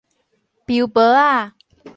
[0.65, 1.53] 彪婆仔